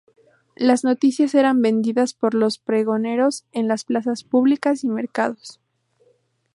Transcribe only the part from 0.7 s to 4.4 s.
noticias eran vendidas por los pregoneros en las plazas